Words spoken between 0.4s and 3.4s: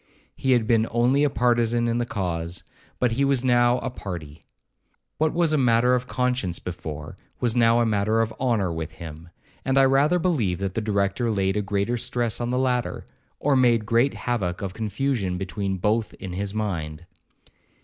had been only a partizan in the cause, but he